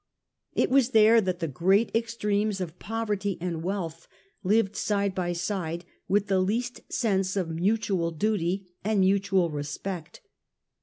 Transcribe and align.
It 0.53 0.71
was 0.71 0.89
there 0.97 1.21
that 1.21 1.41
the 1.41 1.47
great 1.47 1.93
extremes 1.95 2.59
of 2.59 2.79
poverty 2.79 3.37
and 3.39 3.61
wealth 3.61 4.07
lived 4.41 4.75
side 4.75 5.13
by 5.13 5.31
side 5.33 5.85
with 6.07 6.25
the 6.25 6.39
least 6.39 6.81
sense 6.91 7.35
of 7.35 7.51
mutual 7.51 8.09
duty 8.09 8.65
and 8.83 9.01
mutual 9.01 9.51
respect. 9.51 10.21